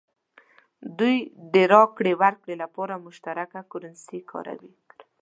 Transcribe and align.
دوی 0.99 1.17
د 1.53 1.55
راکړې 1.73 2.13
ورکړې 2.21 2.55
لپاره 2.63 3.03
مشترکه 3.05 3.59
کرنسي 3.71 4.19
کاروي. 4.31 4.73